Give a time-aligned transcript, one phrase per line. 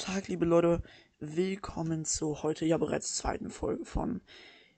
[0.00, 0.82] Tag, liebe Leute.
[1.18, 4.22] Willkommen zur heute ja bereits zweiten Folge von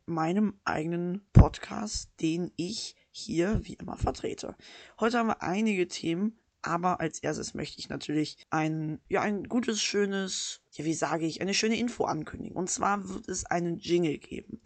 [0.04, 4.56] meinem eigenen Podcast, den ich hier wie immer vertrete.
[4.98, 9.80] Heute haben wir einige Themen, aber als erstes möchte ich natürlich ein, ja, ein gutes,
[9.80, 12.56] schönes, ja, wie sage ich, eine schöne Info ankündigen.
[12.56, 14.60] Und zwar wird es einen Jingle geben.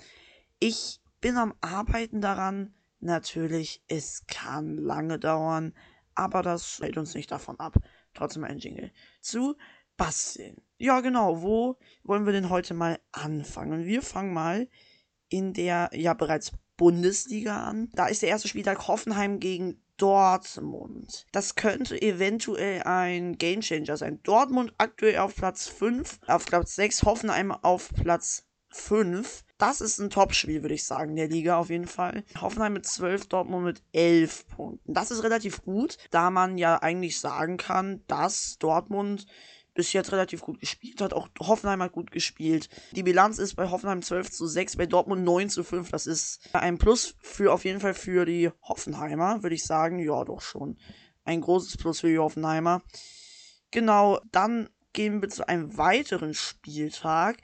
[0.59, 2.73] Ich bin am Arbeiten daran.
[3.01, 5.75] Natürlich, es kann lange dauern,
[6.15, 7.77] aber das hält uns nicht davon ab.
[8.15, 8.91] Trotzdem ein Jingle.
[9.21, 9.57] Zu
[9.97, 10.61] basteln.
[10.79, 11.43] Ja, genau.
[11.43, 13.87] Wo wollen wir denn heute mal anfangen?
[13.87, 14.69] Wir fangen mal
[15.29, 17.89] in der ja bereits Bundesliga an.
[17.95, 21.27] Da ist der erste Spieltag Hoffenheim gegen Dortmund.
[21.33, 24.21] Das könnte eventuell ein Gamechanger sein.
[24.23, 29.45] Dortmund aktuell auf Platz 5, auf Platz 6, Hoffenheim auf Platz 5.
[29.57, 32.25] Das ist ein Topspiel, würde ich sagen, der Liga auf jeden Fall.
[32.39, 34.93] Hoffenheim mit 12, Dortmund mit 11 Punkten.
[34.93, 39.27] Das ist relativ gut, da man ja eigentlich sagen kann, dass Dortmund
[39.77, 41.13] bis jetzt relativ gut gespielt hat.
[41.13, 42.69] Auch Hoffenheim hat gut gespielt.
[42.93, 45.91] Die Bilanz ist bei Hoffenheim 12 zu 6, bei Dortmund 9 zu 5.
[45.91, 50.01] Das ist ein Plus für auf jeden Fall für die Hoffenheimer, würde ich sagen.
[50.01, 50.79] Ja, doch schon.
[51.25, 52.83] Ein großes Plus für die Hoffenheimer.
[53.71, 57.37] Genau, dann gehen wir zu einem weiteren Spieltag.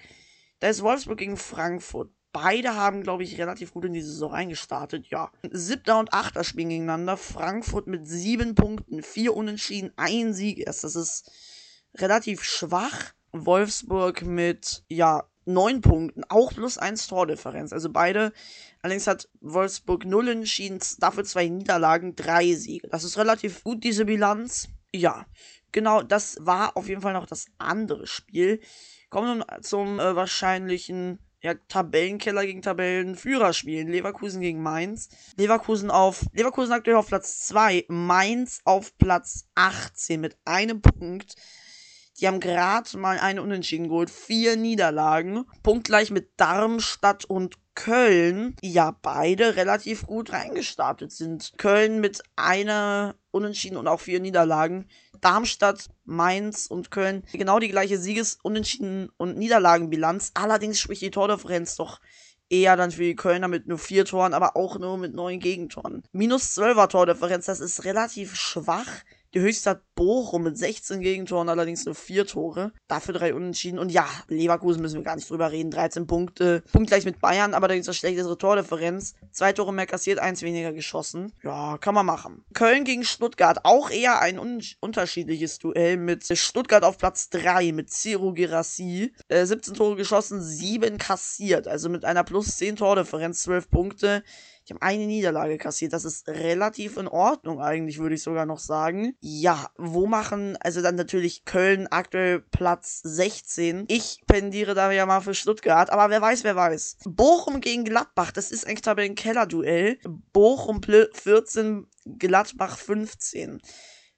[0.61, 2.11] Da ist Wolfsburg gegen Frankfurt.
[2.33, 5.31] Beide haben, glaube ich, relativ gut in die Saison reingestartet, ja.
[5.51, 7.19] Siebter und Achter spielen gegeneinander.
[7.19, 10.83] Frankfurt mit sieben Punkten, vier Unentschieden, ein Sieg erst.
[10.85, 11.31] Das ist
[11.95, 13.13] relativ schwach.
[13.33, 17.73] Wolfsburg mit, ja, neun Punkten, auch plus eins Tordifferenz.
[17.73, 18.33] Also beide.
[18.83, 22.89] Allerdings hat Wolfsburg null entschieden, dafür zwei Niederlagen, drei Siege.
[22.89, 24.69] Das ist relativ gut, diese Bilanz.
[24.93, 25.27] Ja,
[25.71, 28.61] genau, das war auf jeden Fall noch das andere Spiel.
[29.09, 33.89] Kommen wir zum äh, wahrscheinlichen ja, Tabellenkeller gegen Tabellenführer spielen.
[33.89, 35.09] Leverkusen gegen Mainz.
[35.37, 41.35] Leverkusen auf, Leverkusen aktuell auf Platz 2, Mainz auf Platz 18 mit einem Punkt.
[42.21, 44.11] Die haben gerade mal eine Unentschieden geholt.
[44.11, 45.45] Vier Niederlagen.
[45.63, 48.55] Punktgleich mit Darmstadt und Köln.
[48.61, 51.53] Ja, beide relativ gut reingestartet sind.
[51.57, 54.89] Köln mit einer Unentschieden und auch vier Niederlagen.
[55.21, 60.33] Darmstadt, Mainz und Köln genau die gleiche Sieges-, Unentschieden und Niederlagenbilanz.
[60.35, 62.01] Allerdings spricht die Tordifferenz doch
[62.51, 66.03] eher dann für die Kölner mit nur vier Toren, aber auch nur mit neun Gegentoren.
[66.13, 68.87] Minus 12er Tordifferenz, das ist relativ schwach.
[69.35, 72.73] Die höchste hat Bochum mit 16 Gegentoren, allerdings nur 4 Tore.
[72.87, 73.79] Dafür drei Unentschieden.
[73.79, 75.71] Und ja, Leverkusen müssen wir gar nicht drüber reden.
[75.71, 76.63] 13 Punkte.
[76.71, 79.15] Punktgleich mit Bayern, aber da gibt es eine schlechtere Tordifferenz.
[79.31, 81.33] Zwei Tore mehr kassiert, eins weniger geschossen.
[81.43, 82.45] Ja, kann man machen.
[82.53, 83.65] Köln gegen Stuttgart.
[83.65, 89.15] Auch eher ein un unterschiedliches Duell mit Stuttgart auf Platz 3 mit Ciro Gerassi.
[89.29, 91.69] Äh, 17 Tore geschossen, 7 kassiert.
[91.69, 94.23] Also mit einer plus 10 Tordifferenz, 12 Punkte.
[94.73, 95.93] Die haben eine Niederlage kassiert.
[95.93, 99.15] Das ist relativ in Ordnung eigentlich, würde ich sogar noch sagen.
[99.21, 103.85] Ja, wo machen, also dann natürlich Köln aktuell Platz 16.
[103.89, 106.99] Ich pendiere da ja mal für Stuttgart, aber wer weiß, wer weiß.
[107.05, 109.99] Bochum gegen Gladbach, das ist eigentlich Tabellenkeller-Duell.
[110.33, 111.87] Bochum 14,
[112.19, 113.61] Gladbach 15.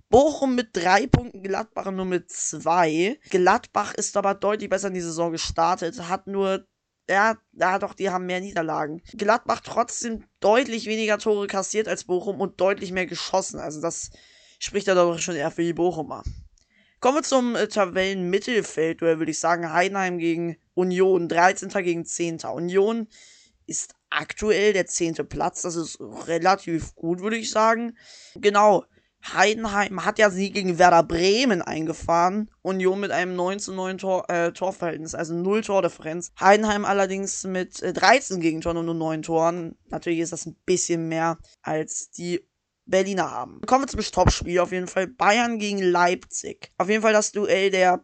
[0.09, 3.19] Bochum mit drei Punkten, Gladbach nur mit zwei.
[3.31, 6.65] Gladbach ist aber deutlich besser in die Saison gestartet, hat nur
[7.09, 9.03] ja, ja, doch, die haben mehr Niederlagen.
[9.17, 13.61] Gladbach trotzdem deutlich weniger Tore kassiert als Bochum und deutlich mehr geschossen.
[13.61, 14.11] Also das
[14.59, 16.23] spricht ja doch schon eher für die Bochumer.
[17.01, 21.69] Kommen wir zum äh, Tabellenmittelfeld, würde ich sagen, Heidenheim gegen Union, 13.
[21.85, 22.39] gegen 10.
[22.45, 23.09] Union
[23.67, 25.29] ist aktuell der 10.
[25.29, 27.99] Platz, das ist relativ gut, würde ich sagen.
[28.37, 28.85] Genau,
[29.33, 32.51] Heidenheim hat ja Sieg gegen Werder Bremen eingefahren.
[32.63, 36.33] Union mit einem 9 zu 9 Tor, äh, Torverhältnis, also 0 Tordifferenz.
[36.39, 39.77] Heidenheim allerdings mit äh, 13 Gegentoren und nur 9 Toren.
[39.89, 42.47] Natürlich ist das ein bisschen mehr als die
[42.87, 43.61] Berliner haben.
[43.67, 45.07] Kommen wir zum Topspiel auf jeden Fall.
[45.07, 46.71] Bayern gegen Leipzig.
[46.77, 48.03] Auf jeden Fall das Duell der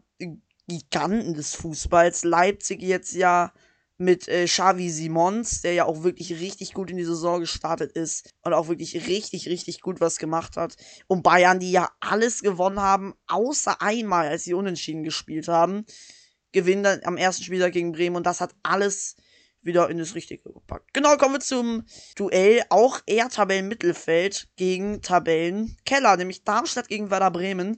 [0.68, 2.24] Giganten des Fußballs.
[2.24, 3.52] Leipzig jetzt ja
[4.00, 8.30] mit äh, Xavi Simons, der ja auch wirklich richtig gut in die Saison gestartet ist
[8.42, 10.76] und auch wirklich richtig, richtig gut was gemacht hat.
[11.06, 15.84] Und Bayern, die ja alles gewonnen haben, außer einmal, als sie unentschieden gespielt haben,
[16.52, 19.16] gewinnen dann am ersten Spieltag gegen Bremen und das hat alles
[19.62, 20.94] wieder in das Richtige gepackt.
[20.94, 21.84] Genau, kommen wir zum
[22.16, 22.62] Duell.
[22.70, 27.76] Auch eher Tabellenmittelfeld gegen Tabellenkeller, nämlich Darmstadt gegen Werder Bremen.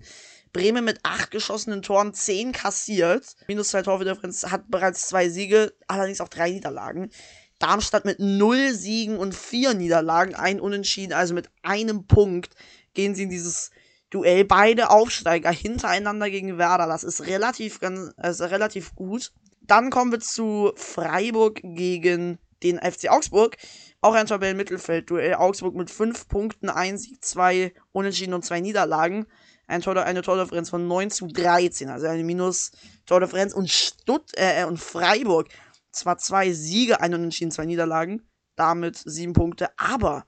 [0.52, 3.36] Bremen mit acht geschossenen Toren, zehn kassiert.
[3.48, 7.10] Minus zwei Torverdifferenz hat bereits zwei Siege, allerdings auch drei Niederlagen.
[7.58, 12.54] Darmstadt mit null Siegen und vier Niederlagen, ein Unentschieden, also mit einem Punkt
[12.92, 13.70] gehen sie in dieses
[14.10, 14.44] Duell.
[14.44, 16.86] Beide Aufsteiger hintereinander gegen Werder.
[16.86, 17.80] Das ist relativ,
[18.16, 19.32] also relativ gut.
[19.62, 23.56] Dann kommen wir zu Freiburg gegen den FC Augsburg.
[24.02, 25.34] Auch ein Tabellenmittelfeld-Duell.
[25.34, 29.26] Augsburg mit fünf Punkten, ein Sieg, zwei Unentschieden und zwei Niederlagen.
[29.66, 33.54] Ein Tor, eine Tordifferenz von 9 zu 13, also eine Minus-Tordifferenz.
[33.54, 35.48] Und Stutt äh, und Freiburg
[35.92, 38.22] zwar zwei Siege, ein Unentschieden, zwei Niederlagen,
[38.56, 40.26] damit sieben Punkte, aber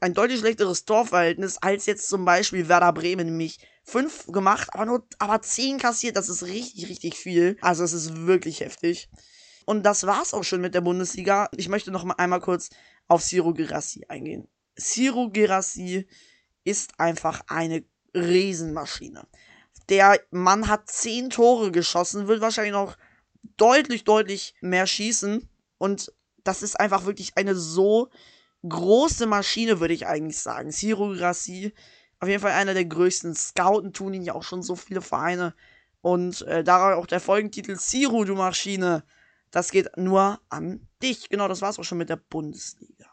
[0.00, 5.06] ein deutlich schlechteres Torverhältnis als jetzt zum Beispiel Werder Bremen, nämlich fünf gemacht, aber nur
[5.18, 6.16] aber zehn kassiert.
[6.16, 7.56] Das ist richtig, richtig viel.
[7.60, 9.10] Also es ist wirklich heftig.
[9.66, 11.48] Und das war's auch schon mit der Bundesliga.
[11.56, 12.70] Ich möchte noch mal einmal kurz
[13.08, 14.48] auf Ciro Gerassi eingehen.
[14.78, 16.06] Ciro Gerassi
[16.64, 17.84] ist einfach eine
[18.14, 19.26] Riesenmaschine.
[19.88, 22.96] Der Mann hat zehn Tore geschossen, wird wahrscheinlich noch
[23.56, 25.48] deutlich, deutlich mehr schießen.
[25.78, 26.12] Und
[26.44, 28.10] das ist einfach wirklich eine so
[28.68, 30.70] große Maschine, würde ich eigentlich sagen.
[30.70, 31.72] Ciro Grassi,
[32.20, 33.34] auf jeden Fall einer der größten.
[33.34, 35.54] Scouten tun ihn ja auch schon so viele Vereine.
[36.02, 39.04] Und äh, darauf auch der Folgentitel Ciro, du Maschine.
[39.50, 41.28] Das geht nur an dich.
[41.28, 43.06] Genau, das war's auch schon mit der Bundesliga.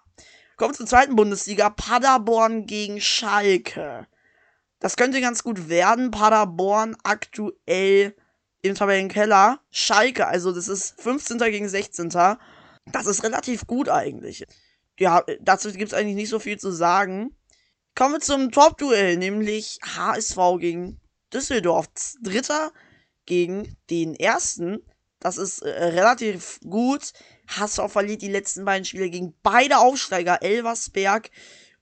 [0.57, 1.69] Kommen zur zweiten Bundesliga.
[1.69, 4.07] Paderborn gegen Schalke.
[4.79, 6.11] Das könnte ganz gut werden.
[6.11, 8.15] Paderborn aktuell
[8.61, 9.59] im Tabellenkeller.
[9.71, 11.39] Schalke, also das ist 15.
[11.39, 12.09] gegen 16.
[12.09, 14.45] Das ist relativ gut eigentlich.
[14.99, 17.35] Ja, dazu gibt es eigentlich nicht so viel zu sagen.
[17.95, 20.99] Kommen wir zum Top-Duell, nämlich HSV gegen
[21.33, 21.87] Düsseldorf.
[22.21, 22.71] Dritter
[23.25, 24.79] gegen den ersten.
[25.19, 27.13] Das ist äh, relativ gut.
[27.47, 31.31] HSV verliert die letzten beiden Spiele gegen beide Aufsteiger, Elversberg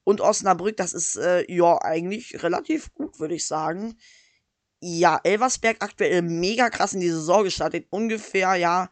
[0.06, 0.78] und Osnabrück.
[0.78, 3.98] Das ist äh, ja eigentlich relativ gut, würde ich sagen.
[4.80, 7.88] Ja, Elversberg aktuell mega krass in die Saison gestartet.
[7.90, 8.90] Ungefähr, ja,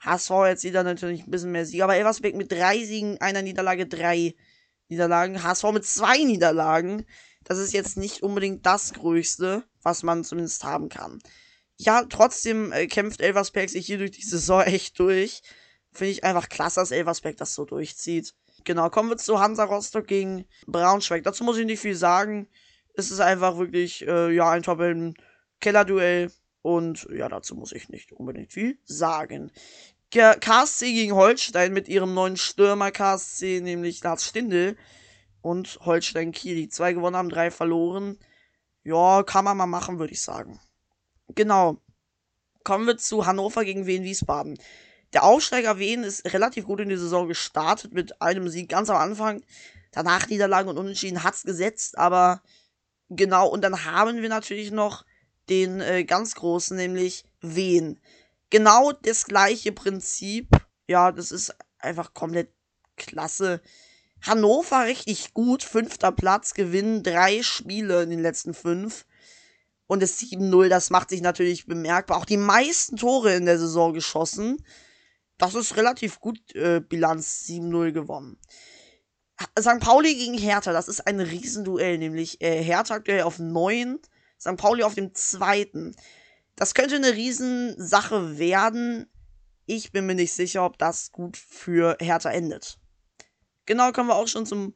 [0.00, 3.86] HSV jetzt wieder natürlich ein bisschen mehr Siege, aber Elversberg mit drei Siegen, einer Niederlage,
[3.86, 4.34] drei
[4.88, 5.42] Niederlagen.
[5.42, 7.04] HSV mit zwei Niederlagen.
[7.44, 11.20] Das ist jetzt nicht unbedingt das Größte, was man zumindest haben kann.
[11.76, 15.42] Ja, trotzdem äh, kämpft Elversberg sich hier durch die Saison echt durch.
[15.92, 18.34] Finde ich einfach klasse, dass Elversberg das so durchzieht.
[18.64, 21.24] Genau, kommen wir zu Hansa Rostock gegen Braunschweig.
[21.24, 22.48] Dazu muss ich nicht viel sagen.
[22.94, 26.30] Es ist einfach wirklich, äh, ja, ein Tabellen-Keller-Duell.
[26.62, 29.50] Und ja, dazu muss ich nicht unbedingt viel sagen.
[30.10, 34.76] KSC gegen Holstein mit ihrem neuen Stürmer KSC, nämlich Lars Stindl
[35.40, 36.54] und Holstein Kiel.
[36.54, 38.18] Die zwei gewonnen haben, drei verloren.
[38.84, 40.60] Ja, kann man mal machen, würde ich sagen.
[41.28, 41.78] Genau.
[42.62, 44.58] Kommen wir zu Hannover gegen Wien Wiesbaden.
[45.12, 48.96] Der Aufsteiger Wien ist relativ gut in die Saison gestartet mit einem Sieg ganz am
[48.96, 49.42] Anfang.
[49.90, 52.42] Danach Niederlagen und Unentschieden hat's gesetzt, aber
[53.10, 53.48] genau.
[53.48, 55.04] Und dann haben wir natürlich noch
[55.48, 58.00] den äh, ganz großen, nämlich Wien
[58.52, 60.46] genau das gleiche Prinzip.
[60.86, 62.50] Ja, das ist einfach komplett
[62.96, 63.60] klasse.
[64.20, 69.06] Hannover richtig gut, fünfter Platz, gewinnen drei Spiele in den letzten fünf.
[69.88, 72.18] Und das 7-0, das macht sich natürlich bemerkbar.
[72.18, 74.62] Auch die meisten Tore in der Saison geschossen.
[75.38, 78.38] Das ist relativ gut, äh, Bilanz 7-0 gewonnen.
[79.58, 79.80] St.
[79.80, 83.98] Pauli gegen Hertha, das ist ein Riesenduell, nämlich äh, Hertha aktuell auf 9,
[84.40, 84.56] St.
[84.56, 85.96] Pauli auf dem zweiten.
[86.56, 89.06] Das könnte eine Riesensache werden.
[89.66, 92.78] Ich bin mir nicht sicher, ob das gut für Hertha endet.
[93.66, 94.74] Genau, kommen wir auch schon zum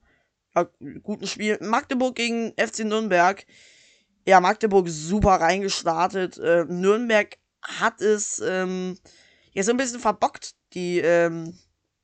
[0.54, 0.68] ja,
[1.02, 1.58] guten Spiel.
[1.60, 3.44] Magdeburg gegen FC Nürnberg.
[4.26, 6.38] Ja, Magdeburg super reingestartet.
[6.38, 8.98] Äh, Nürnberg hat es ähm,
[9.56, 10.54] ja so ein bisschen verbockt.
[10.74, 11.58] Die ähm,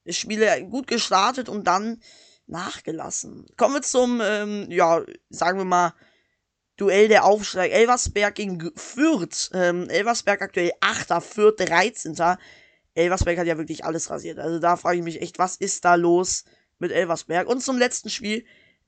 [0.08, 2.02] Spiele gut gestartet und dann
[2.46, 3.46] nachgelassen.
[3.56, 5.94] Kommen wir zum, ähm, ja, sagen wir mal,
[6.78, 7.74] Duell der Aufsteiger.
[7.74, 9.50] Elversberg gegen Fürth.
[9.52, 11.22] Ähm, Elversberg aktuell 8.
[11.22, 12.16] Fürth 13.
[12.94, 14.38] Elversberg hat ja wirklich alles rasiert.
[14.38, 16.44] Also da frage ich mich echt, was ist da los
[16.78, 17.46] mit Elversberg?
[17.46, 18.44] Und zum letzten Spiel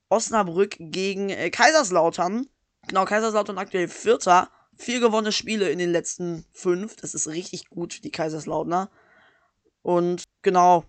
[0.09, 2.47] Osnabrück gegen äh, Kaiserslautern.
[2.87, 4.49] Genau, Kaiserslautern aktuell Vierter.
[4.77, 6.95] Vier gewonnene Spiele in den letzten fünf.
[6.95, 8.89] Das ist richtig gut für die Kaiserslautner.
[9.81, 10.85] Und genau,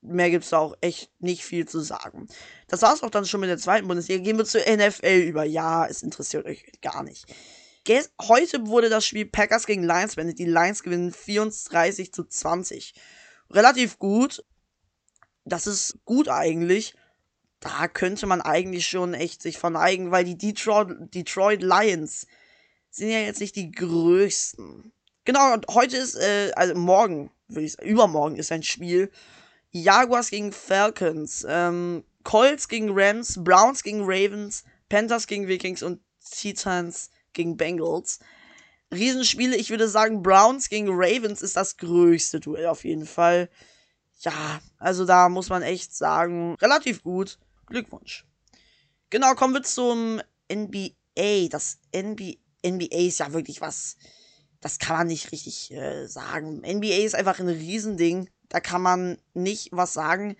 [0.00, 2.28] mehr gibt es da auch echt nicht viel zu sagen.
[2.68, 4.22] Das war es auch dann schon mit der zweiten Bundesliga.
[4.22, 5.44] Gehen wir zur NFL über.
[5.44, 7.26] Ja, es interessiert euch gar nicht.
[8.22, 10.38] Heute wurde das Spiel Packers gegen Lions beendet.
[10.38, 12.94] Die Lions gewinnen 34 zu 20.
[13.50, 14.44] Relativ gut.
[15.44, 16.94] Das ist gut eigentlich.
[17.58, 22.26] Da könnte man eigentlich schon echt sich verneigen, weil die Detroit, Detroit Lions
[22.90, 24.92] sind ja jetzt nicht die größten.
[25.24, 29.10] Genau, und heute ist, äh, also morgen, würde ich sagen, übermorgen ist ein Spiel
[29.72, 37.10] Jaguars gegen Falcons, ähm, Colts gegen Rams, Browns gegen Ravens, Panthers gegen Vikings und Titans
[37.32, 38.18] gegen Bengals.
[38.92, 43.48] Riesenspiele, ich würde sagen, Browns gegen Ravens ist das größte Duell auf jeden Fall.
[44.20, 47.38] Ja, also da muss man echt sagen, relativ gut.
[47.66, 48.26] Glückwunsch.
[49.10, 50.20] Genau, kommen wir zum
[50.52, 51.48] NBA.
[51.50, 52.34] Das NBA,
[52.66, 53.96] NBA ist ja wirklich was,
[54.60, 56.60] das kann man nicht richtig äh, sagen.
[56.60, 58.28] NBA ist einfach ein Riesending.
[58.48, 60.36] Da kann man nicht was sagen.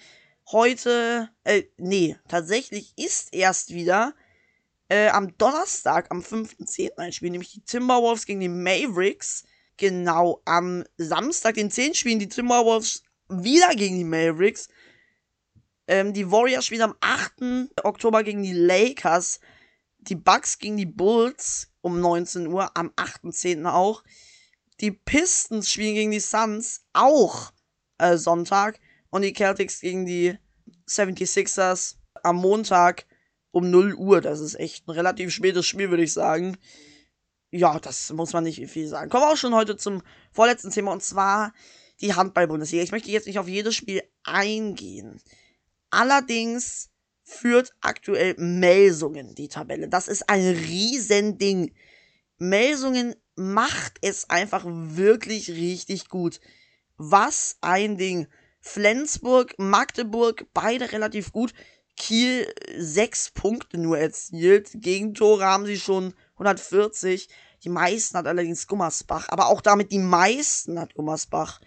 [0.50, 4.15] Heute, äh, nee, tatsächlich ist erst wieder
[4.89, 6.97] äh, am Donnerstag, am 5.10.
[6.97, 9.45] ein Spiel, nämlich die Timberwolves gegen die Mavericks.
[9.77, 11.95] Genau, am Samstag, den 10.
[11.95, 14.69] spielen die Timberwolves wieder gegen die Mavericks.
[15.87, 17.75] Ähm, die Warriors spielen am 8.
[17.85, 19.41] Oktober gegen die Lakers.
[20.02, 23.66] Die Bucks gegen die Bulls um 19 Uhr, am 8.10.
[23.71, 24.02] auch.
[24.80, 27.52] Die Pistons spielen gegen die Suns auch
[27.99, 28.80] äh, Sonntag.
[29.11, 30.38] Und die Celtics gegen die
[30.88, 33.07] 76ers am Montag
[33.50, 34.21] um 0 Uhr.
[34.21, 36.57] Das ist echt ein relativ spätes Spiel, würde ich sagen.
[37.50, 39.11] Ja, das muss man nicht viel sagen.
[39.11, 40.02] Kommen wir auch schon heute zum
[40.33, 41.52] vorletzten Thema und zwar
[42.00, 42.83] die Handball-Bundesliga.
[42.83, 45.21] Ich möchte jetzt nicht auf jedes Spiel eingehen.
[45.90, 46.89] Allerdings
[47.31, 49.89] führt aktuell Melsungen die Tabelle.
[49.89, 51.73] Das ist ein Riesending.
[52.39, 56.41] Melsungen macht es einfach wirklich richtig gut.
[56.97, 58.27] Was ein Ding.
[58.61, 61.55] Flensburg, Magdeburg, beide relativ gut.
[61.97, 64.71] Kiel sechs Punkte nur erzielt.
[64.75, 67.29] Gegentore haben sie schon 140.
[67.63, 69.29] Die meisten hat allerdings Gummersbach.
[69.29, 71.61] Aber auch damit die meisten hat Gummersbach.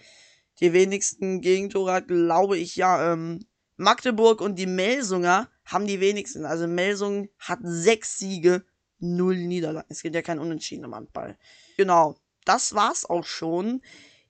[0.59, 3.45] Die wenigsten Gegentore hat, glaube ich, ja, ähm,
[3.77, 6.45] Magdeburg und die Melsunger haben die wenigsten.
[6.45, 8.63] Also Melsung hat sechs Siege,
[8.99, 9.87] null Niederlagen.
[9.89, 11.37] Es gibt ja kein Unentschieden im Handball.
[11.77, 12.15] Genau,
[12.45, 13.81] das war's auch schon.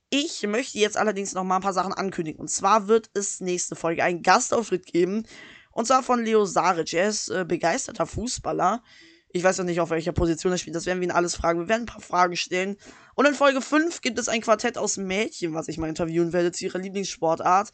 [0.09, 2.39] Ich möchte jetzt allerdings noch mal ein paar Sachen ankündigen.
[2.39, 5.25] Und zwar wird es nächste Folge einen Gastauftritt geben.
[5.71, 6.93] Und zwar von Leo Saric.
[6.93, 8.83] Er ist äh, begeisterter Fußballer.
[9.29, 10.75] Ich weiß ja nicht, auf welcher Position er spielt.
[10.75, 11.61] Das werden wir ihn alles fragen.
[11.61, 12.77] Wir werden ein paar Fragen stellen.
[13.15, 16.51] Und in Folge 5 gibt es ein Quartett aus Mädchen, was ich mal interviewen werde
[16.51, 17.71] zu ihrer Lieblingssportart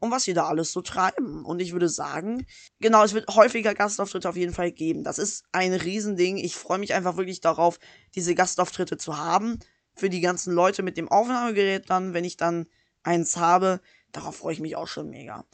[0.00, 1.44] und was sie da alles so treiben.
[1.44, 2.46] Und ich würde sagen,
[2.80, 5.04] genau, es wird häufiger Gastauftritte auf jeden Fall geben.
[5.04, 6.36] Das ist ein Riesending.
[6.36, 7.78] Ich freue mich einfach wirklich darauf,
[8.14, 9.58] diese Gastauftritte zu haben.
[9.94, 12.66] Für die ganzen Leute mit dem Aufnahmegerät dann, wenn ich dann
[13.02, 13.80] eins habe.
[14.12, 15.44] Darauf freue ich mich auch schon mega.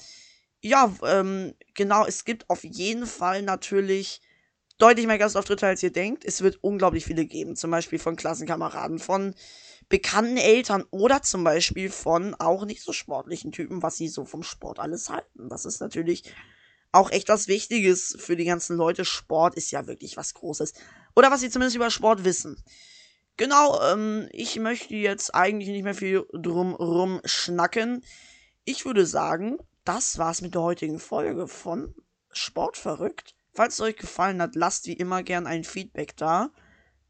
[0.60, 4.20] Ja, ähm, genau, es gibt auf jeden Fall natürlich
[4.78, 6.24] deutlich mehr Gastauftritte, als ihr denkt.
[6.24, 7.56] Es wird unglaublich viele geben.
[7.56, 9.34] Zum Beispiel von Klassenkameraden, von
[9.94, 14.42] bekannten Eltern oder zum Beispiel von auch nicht so sportlichen Typen, was sie so vom
[14.42, 15.48] Sport alles halten.
[15.48, 16.34] Das ist natürlich
[16.90, 19.04] auch echt was Wichtiges für die ganzen Leute.
[19.04, 20.72] Sport ist ja wirklich was Großes.
[21.14, 22.60] Oder was sie zumindest über Sport wissen.
[23.36, 28.04] Genau, ähm, ich möchte jetzt eigentlich nicht mehr viel drum schnacken.
[28.64, 31.94] Ich würde sagen, das war's mit der heutigen Folge von
[32.32, 33.36] Sportverrückt.
[33.52, 36.50] Falls es euch gefallen hat, lasst wie immer gern ein Feedback da.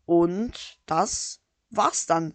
[0.04, 2.34] Und das war's dann.